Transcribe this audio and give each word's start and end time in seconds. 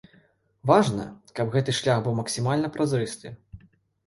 Важна, 0.71 1.05
каб 1.39 1.51
гэты 1.57 1.75
шлях 1.81 2.01
быў 2.09 2.17
максімальны 2.21 2.73
празрысты. 2.79 3.35